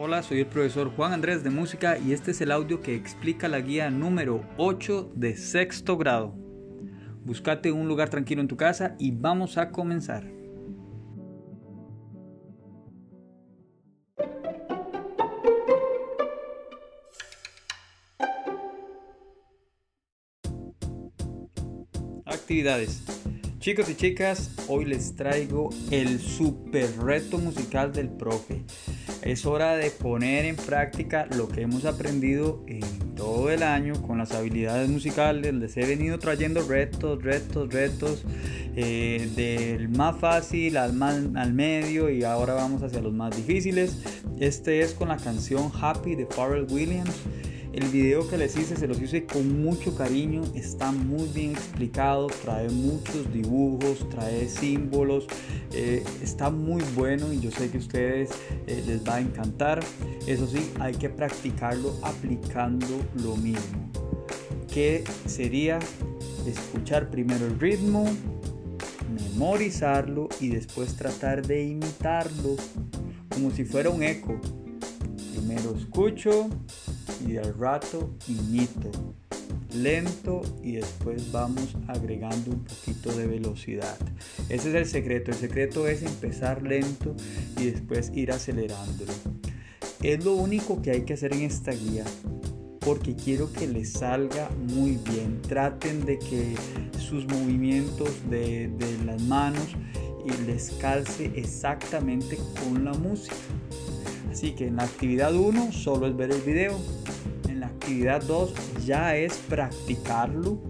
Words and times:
Hola, 0.00 0.22
soy 0.22 0.38
el 0.38 0.46
profesor 0.46 0.94
Juan 0.94 1.12
Andrés 1.12 1.42
de 1.42 1.50
Música 1.50 1.98
y 1.98 2.12
este 2.12 2.30
es 2.30 2.40
el 2.40 2.52
audio 2.52 2.80
que 2.80 2.94
explica 2.94 3.48
la 3.48 3.58
guía 3.58 3.90
número 3.90 4.44
8 4.56 5.10
de 5.16 5.36
sexto 5.36 5.96
grado. 5.96 6.36
Búscate 7.24 7.72
un 7.72 7.88
lugar 7.88 8.08
tranquilo 8.08 8.40
en 8.40 8.46
tu 8.46 8.56
casa 8.56 8.94
y 9.00 9.10
vamos 9.10 9.58
a 9.58 9.72
comenzar. 9.72 10.24
Actividades. 22.24 23.02
Chicos 23.58 23.90
y 23.90 23.96
chicas, 23.96 24.54
hoy 24.68 24.84
les 24.84 25.16
traigo 25.16 25.70
el 25.90 26.20
super 26.20 26.88
reto 26.98 27.38
musical 27.38 27.92
del 27.92 28.10
profe. 28.10 28.62
Es 29.22 29.46
hora 29.46 29.76
de 29.76 29.90
poner 29.90 30.44
en 30.44 30.56
práctica 30.56 31.26
lo 31.36 31.48
que 31.48 31.62
hemos 31.62 31.84
aprendido 31.84 32.62
en 32.66 33.14
todo 33.16 33.50
el 33.50 33.62
año 33.62 34.00
con 34.02 34.18
las 34.18 34.32
habilidades 34.32 34.88
musicales. 34.88 35.52
Les 35.54 35.76
he 35.76 35.84
venido 35.86 36.18
trayendo 36.18 36.62
retos, 36.62 37.22
retos, 37.22 37.72
retos, 37.72 38.24
eh, 38.76 39.28
del 39.34 39.88
más 39.88 40.18
fácil 40.18 40.76
al, 40.76 40.92
más, 40.92 41.20
al 41.34 41.52
medio 41.52 42.10
y 42.10 42.22
ahora 42.22 42.54
vamos 42.54 42.82
hacia 42.82 43.00
los 43.00 43.12
más 43.12 43.36
difíciles. 43.36 43.98
Este 44.38 44.80
es 44.80 44.94
con 44.94 45.08
la 45.08 45.16
canción 45.16 45.72
Happy 45.80 46.14
de 46.14 46.26
Pharrell 46.26 46.66
Williams. 46.70 47.10
El 47.78 47.90
video 47.90 48.28
que 48.28 48.36
les 48.36 48.56
hice 48.56 48.74
se 48.74 48.88
los 48.88 49.00
hice 49.00 49.24
con 49.24 49.62
mucho 49.62 49.94
cariño, 49.94 50.42
está 50.56 50.90
muy 50.90 51.28
bien 51.28 51.52
explicado, 51.52 52.26
trae 52.26 52.68
muchos 52.70 53.32
dibujos, 53.32 54.08
trae 54.08 54.48
símbolos, 54.48 55.28
eh, 55.72 56.02
está 56.20 56.50
muy 56.50 56.82
bueno 56.96 57.32
y 57.32 57.38
yo 57.38 57.52
sé 57.52 57.70
que 57.70 57.76
a 57.76 57.80
ustedes 57.80 58.30
eh, 58.66 58.82
les 58.84 59.06
va 59.06 59.14
a 59.14 59.20
encantar. 59.20 59.78
Eso 60.26 60.48
sí, 60.48 60.72
hay 60.80 60.92
que 60.94 61.08
practicarlo 61.08 61.94
aplicando 62.02 63.00
lo 63.22 63.36
mismo. 63.36 63.92
Que 64.74 65.04
sería 65.26 65.78
escuchar 66.48 67.10
primero 67.10 67.46
el 67.46 67.60
ritmo, 67.60 68.06
memorizarlo 69.14 70.28
y 70.40 70.48
después 70.48 70.96
tratar 70.96 71.46
de 71.46 71.62
imitarlo 71.62 72.56
como 73.28 73.52
si 73.52 73.64
fuera 73.64 73.88
un 73.88 74.02
eco. 74.02 74.36
Primero 75.32 75.76
escucho, 75.78 76.50
y 77.26 77.36
al 77.36 77.58
rato 77.58 78.10
imito 78.28 78.90
lento 79.74 80.40
y 80.62 80.72
después 80.72 81.30
vamos 81.30 81.76
agregando 81.86 82.50
un 82.50 82.64
poquito 82.64 83.12
de 83.12 83.26
velocidad. 83.26 83.96
Ese 84.48 84.70
es 84.70 84.74
el 84.74 84.86
secreto. 84.86 85.30
El 85.30 85.36
secreto 85.36 85.86
es 85.86 86.02
empezar 86.02 86.62
lento 86.62 87.14
y 87.58 87.66
después 87.66 88.10
ir 88.14 88.32
acelerándolo. 88.32 89.12
Es 90.02 90.24
lo 90.24 90.34
único 90.34 90.80
que 90.80 90.92
hay 90.92 91.02
que 91.02 91.14
hacer 91.14 91.34
en 91.34 91.42
esta 91.42 91.72
guía 91.72 92.04
porque 92.80 93.14
quiero 93.14 93.52
que 93.52 93.66
les 93.66 93.92
salga 93.92 94.48
muy 94.72 94.98
bien. 95.10 95.42
Traten 95.42 96.04
de 96.06 96.18
que 96.18 96.54
sus 96.98 97.26
movimientos 97.26 98.10
de, 98.30 98.68
de 98.68 99.04
las 99.04 99.20
manos 99.22 99.76
les 100.46 100.70
calce 100.72 101.32
exactamente 101.36 102.38
con 102.60 102.84
la 102.84 102.92
música. 102.92 103.36
Así 104.38 104.52
que 104.52 104.68
en 104.68 104.76
la 104.76 104.84
actividad 104.84 105.34
1 105.34 105.72
solo 105.72 106.06
es 106.06 106.16
ver 106.16 106.30
el 106.30 106.40
video. 106.42 106.78
En 107.48 107.58
la 107.58 107.66
actividad 107.66 108.22
2 108.22 108.84
ya 108.86 109.16
es 109.16 109.36
practicarlo. 109.48 110.60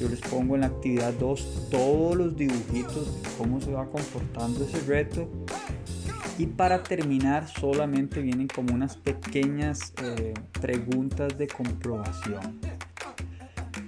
Yo 0.00 0.08
les 0.08 0.20
pongo 0.22 0.56
en 0.56 0.62
la 0.62 0.66
actividad 0.66 1.12
2 1.12 1.68
todos 1.70 2.16
los 2.16 2.36
dibujitos 2.36 3.16
cómo 3.38 3.60
se 3.60 3.70
va 3.70 3.88
comportando 3.88 4.64
ese 4.64 4.80
reto. 4.80 5.28
Y 6.36 6.46
para 6.46 6.82
terminar 6.82 7.46
solamente 7.46 8.20
vienen 8.22 8.48
como 8.48 8.74
unas 8.74 8.96
pequeñas 8.96 9.92
eh, 10.02 10.34
preguntas 10.60 11.38
de 11.38 11.46
comprobación. 11.46 12.58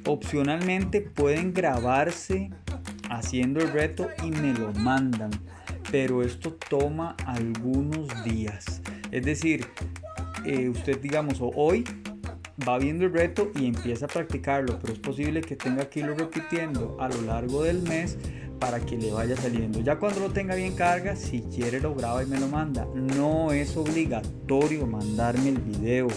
Opcionalmente 0.06 1.01
pueden 1.01 1.52
grabarse 1.52 2.51
haciendo 3.11 3.58
el 3.58 3.73
reto 3.73 4.07
y 4.24 4.30
me 4.30 4.55
lo 4.55 4.73
mandan, 4.74 5.30
pero 5.90 6.23
esto 6.23 6.57
toma 6.70 7.17
algunos 7.27 8.07
días. 8.23 8.80
Es 9.11 9.24
decir, 9.24 9.67
eh, 10.45 10.69
usted 10.69 11.01
digamos 11.01 11.39
hoy 11.41 11.85
va 12.67 12.79
viendo 12.79 13.05
el 13.05 13.13
reto 13.13 13.51
y 13.58 13.67
empieza 13.67 14.07
a 14.07 14.08
practicarlo, 14.08 14.79
pero 14.80 14.92
es 14.92 14.98
posible 14.98 15.41
que 15.41 15.57
tenga 15.57 15.89
que 15.89 16.01
irlo 16.01 16.14
repitiendo 16.14 16.96
a 17.01 17.08
lo 17.08 17.23
largo 17.23 17.63
del 17.63 17.83
mes 17.83 18.19
para 18.58 18.80
que 18.80 18.96
le 18.96 19.13
vaya 19.13 19.36
saliendo. 19.36 19.80
Ya 19.80 19.98
cuando 19.98 20.20
lo 20.20 20.30
tenga 20.30 20.55
bien 20.55 20.74
carga, 20.74 21.14
si 21.14 21.42
quiere 21.42 21.80
lo 21.80 21.95
graba 21.95 22.23
y 22.23 22.27
me 22.27 22.41
lo 22.41 22.48
manda. 22.48 22.86
No 22.95 23.52
es 23.52 23.77
obligatorio 23.77 24.86
mandarme 24.86 25.51
el 25.51 25.58
video. 25.58 26.08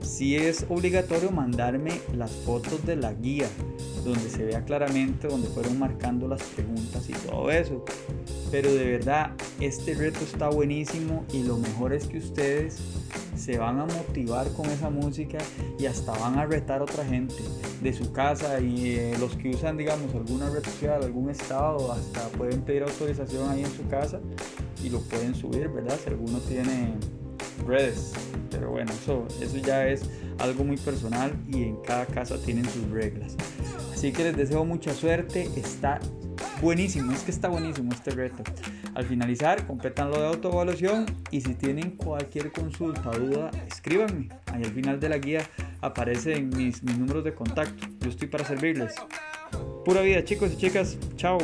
Si 0.00 0.36
es 0.36 0.64
obligatorio 0.68 1.30
mandarme 1.30 2.00
las 2.14 2.30
fotos 2.30 2.86
de 2.86 2.96
la 2.96 3.12
guía, 3.12 3.48
donde 4.04 4.30
se 4.30 4.44
vea 4.44 4.64
claramente 4.64 5.28
donde 5.28 5.48
fueron 5.48 5.78
marcando 5.78 6.28
las 6.28 6.42
preguntas 6.42 7.08
y 7.10 7.12
todo 7.12 7.50
eso. 7.50 7.84
Pero 8.56 8.72
de 8.72 8.86
verdad, 8.86 9.32
este 9.60 9.92
reto 9.92 10.20
está 10.24 10.48
buenísimo 10.48 11.26
y 11.30 11.42
lo 11.42 11.58
mejor 11.58 11.92
es 11.92 12.06
que 12.06 12.16
ustedes 12.16 12.78
se 13.36 13.58
van 13.58 13.78
a 13.80 13.84
motivar 13.84 14.50
con 14.52 14.64
esa 14.70 14.88
música 14.88 15.36
y 15.78 15.84
hasta 15.84 16.12
van 16.12 16.38
a 16.38 16.46
retar 16.46 16.80
a 16.80 16.84
otra 16.84 17.04
gente 17.04 17.34
de 17.82 17.92
su 17.92 18.14
casa 18.14 18.58
y 18.58 18.92
eh, 18.92 19.14
los 19.20 19.36
que 19.36 19.50
usan 19.50 19.76
digamos 19.76 20.14
alguna 20.14 20.48
red 20.48 20.64
social, 20.64 21.02
algún 21.02 21.28
estado, 21.28 21.92
hasta 21.92 22.28
pueden 22.28 22.62
pedir 22.62 22.84
autorización 22.84 23.50
ahí 23.50 23.60
en 23.60 23.70
su 23.70 23.86
casa 23.88 24.20
y 24.82 24.88
lo 24.88 25.02
pueden 25.02 25.34
subir, 25.34 25.68
¿verdad? 25.68 25.98
Si 26.02 26.08
alguno 26.08 26.38
tiene 26.38 26.94
redes. 27.66 28.14
Pero 28.50 28.70
bueno, 28.70 28.90
eso, 28.90 29.26
eso 29.42 29.58
ya 29.58 29.86
es 29.86 30.00
algo 30.38 30.64
muy 30.64 30.78
personal 30.78 31.36
y 31.46 31.64
en 31.64 31.76
cada 31.82 32.06
casa 32.06 32.38
tienen 32.42 32.64
sus 32.64 32.88
reglas. 32.88 33.36
Así 33.92 34.12
que 34.12 34.24
les 34.24 34.34
deseo 34.34 34.64
mucha 34.64 34.94
suerte. 34.94 35.50
Está 35.56 36.00
buenísimo, 36.60 37.12
es 37.12 37.22
que 37.22 37.30
está 37.30 37.48
buenísimo 37.48 37.92
este 37.92 38.10
reto. 38.10 38.42
Al 38.94 39.04
finalizar, 39.04 39.66
completan 39.66 40.10
lo 40.10 40.20
de 40.20 40.26
autoevaluación 40.28 41.06
y 41.30 41.40
si 41.40 41.54
tienen 41.54 41.90
cualquier 41.92 42.52
consulta 42.52 43.10
o 43.10 43.18
duda, 43.18 43.50
escríbanme. 43.66 44.28
Ahí 44.52 44.64
al 44.64 44.72
final 44.72 45.00
de 45.00 45.08
la 45.08 45.18
guía 45.18 45.42
aparecen 45.80 46.48
mis, 46.50 46.82
mis 46.82 46.98
números 46.98 47.24
de 47.24 47.34
contacto. 47.34 47.86
Yo 48.00 48.10
estoy 48.10 48.28
para 48.28 48.44
servirles. 48.44 48.94
Pura 49.84 50.00
vida, 50.00 50.24
chicos 50.24 50.52
y 50.52 50.56
chicas. 50.56 50.98
Chao. 51.16 51.38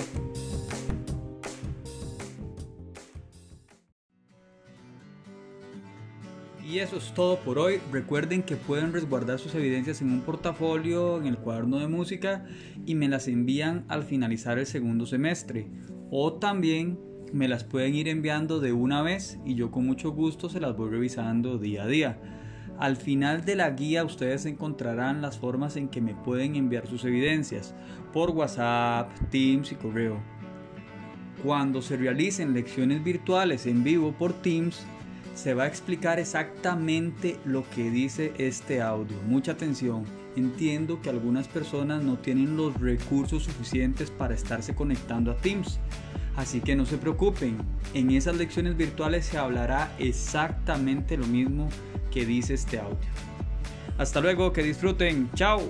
Y 6.64 6.78
eso 6.78 6.96
es 6.96 7.12
todo 7.12 7.38
por 7.40 7.58
hoy. 7.58 7.80
Recuerden 7.90 8.42
que 8.42 8.56
pueden 8.56 8.92
resguardar 8.92 9.38
sus 9.38 9.54
evidencias 9.54 10.00
en 10.00 10.12
un 10.12 10.20
portafolio, 10.20 11.18
en 11.18 11.26
el 11.26 11.36
cuaderno 11.36 11.78
de 11.78 11.88
música 11.88 12.44
y 12.86 12.94
me 12.94 13.08
las 13.08 13.26
envían 13.26 13.84
al 13.88 14.04
finalizar 14.04 14.58
el 14.58 14.66
segundo 14.66 15.04
semestre. 15.06 15.68
O 16.10 16.34
también 16.34 16.98
me 17.32 17.48
las 17.48 17.64
pueden 17.64 17.94
ir 17.94 18.08
enviando 18.08 18.60
de 18.60 18.72
una 18.72 19.02
vez 19.02 19.38
y 19.44 19.54
yo 19.54 19.70
con 19.70 19.86
mucho 19.86 20.12
gusto 20.12 20.48
se 20.48 20.60
las 20.60 20.76
voy 20.76 20.90
revisando 20.90 21.58
día 21.58 21.82
a 21.82 21.86
día. 21.88 22.20
Al 22.78 22.96
final 22.96 23.44
de 23.44 23.56
la 23.56 23.70
guía 23.70 24.04
ustedes 24.04 24.46
encontrarán 24.46 25.20
las 25.20 25.38
formas 25.38 25.76
en 25.76 25.88
que 25.88 26.00
me 26.00 26.14
pueden 26.14 26.56
enviar 26.56 26.86
sus 26.86 27.04
evidencias 27.04 27.74
por 28.12 28.30
WhatsApp, 28.30 29.10
Teams 29.30 29.72
y 29.72 29.74
correo. 29.74 30.20
Cuando 31.42 31.82
se 31.82 31.96
realicen 31.96 32.54
lecciones 32.54 33.02
virtuales 33.02 33.66
en 33.66 33.82
vivo 33.82 34.12
por 34.12 34.32
Teams, 34.32 34.86
se 35.34 35.54
va 35.54 35.64
a 35.64 35.66
explicar 35.66 36.18
exactamente 36.18 37.38
lo 37.44 37.68
que 37.70 37.90
dice 37.90 38.32
este 38.38 38.82
audio. 38.82 39.16
Mucha 39.26 39.52
atención. 39.52 40.04
Entiendo 40.36 41.00
que 41.02 41.10
algunas 41.10 41.48
personas 41.48 42.02
no 42.02 42.18
tienen 42.18 42.56
los 42.56 42.78
recursos 42.80 43.44
suficientes 43.44 44.10
para 44.10 44.34
estarse 44.34 44.74
conectando 44.74 45.30
a 45.30 45.36
Teams. 45.36 45.78
Así 46.36 46.60
que 46.60 46.74
no 46.74 46.86
se 46.86 46.96
preocupen, 46.96 47.58
en 47.92 48.10
esas 48.10 48.36
lecciones 48.36 48.76
virtuales 48.76 49.26
se 49.26 49.36
hablará 49.36 49.94
exactamente 49.98 51.18
lo 51.18 51.26
mismo 51.26 51.68
que 52.10 52.24
dice 52.24 52.54
este 52.54 52.78
audio. 52.78 52.96
Hasta 53.98 54.20
luego, 54.20 54.52
que 54.52 54.62
disfruten, 54.62 55.30
chao. 55.34 55.60